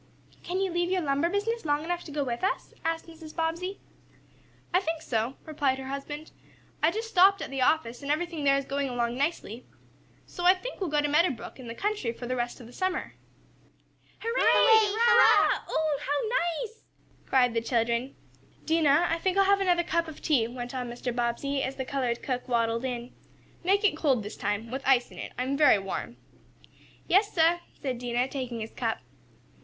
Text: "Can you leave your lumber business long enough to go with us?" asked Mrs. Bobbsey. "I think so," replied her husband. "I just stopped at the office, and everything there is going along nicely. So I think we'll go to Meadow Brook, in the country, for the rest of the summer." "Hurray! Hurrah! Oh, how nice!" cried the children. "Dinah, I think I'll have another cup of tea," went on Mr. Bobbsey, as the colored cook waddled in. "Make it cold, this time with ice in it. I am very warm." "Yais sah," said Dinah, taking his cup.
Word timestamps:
"Can 0.41 0.59
you 0.59 0.71
leave 0.71 0.89
your 0.89 1.01
lumber 1.03 1.29
business 1.29 1.63
long 1.63 1.83
enough 1.83 2.03
to 2.05 2.11
go 2.11 2.23
with 2.23 2.43
us?" 2.43 2.73
asked 2.83 3.05
Mrs. 3.05 3.35
Bobbsey. 3.35 3.79
"I 4.73 4.79
think 4.79 4.99
so," 5.03 5.35
replied 5.45 5.77
her 5.77 5.89
husband. 5.89 6.31
"I 6.81 6.89
just 6.89 7.07
stopped 7.07 7.39
at 7.39 7.51
the 7.51 7.61
office, 7.61 8.01
and 8.01 8.09
everything 8.11 8.43
there 8.43 8.57
is 8.57 8.65
going 8.65 8.89
along 8.89 9.15
nicely. 9.15 9.63
So 10.25 10.43
I 10.43 10.55
think 10.55 10.79
we'll 10.81 10.89
go 10.89 11.01
to 11.03 11.07
Meadow 11.07 11.29
Brook, 11.29 11.59
in 11.59 11.67
the 11.67 11.75
country, 11.75 12.11
for 12.11 12.25
the 12.25 12.35
rest 12.35 12.59
of 12.59 12.65
the 12.65 12.73
summer." 12.73 13.13
"Hurray! 14.17 14.41
Hurrah! 14.43 15.65
Oh, 15.69 15.99
how 16.01 16.61
nice!" 16.65 16.81
cried 17.27 17.53
the 17.53 17.61
children. 17.61 18.15
"Dinah, 18.65 19.05
I 19.11 19.19
think 19.19 19.37
I'll 19.37 19.43
have 19.45 19.61
another 19.61 19.83
cup 19.83 20.07
of 20.07 20.19
tea," 20.19 20.47
went 20.47 20.73
on 20.73 20.89
Mr. 20.89 21.15
Bobbsey, 21.15 21.61
as 21.61 21.75
the 21.75 21.85
colored 21.85 22.23
cook 22.23 22.47
waddled 22.47 22.85
in. 22.85 23.13
"Make 23.63 23.83
it 23.83 23.95
cold, 23.95 24.23
this 24.23 24.35
time 24.35 24.71
with 24.71 24.81
ice 24.83 25.11
in 25.11 25.19
it. 25.19 25.31
I 25.37 25.43
am 25.43 25.55
very 25.55 25.77
warm." 25.77 26.17
"Yais 27.07 27.31
sah," 27.31 27.59
said 27.79 27.99
Dinah, 27.99 28.29
taking 28.29 28.61
his 28.61 28.71
cup. 28.71 28.97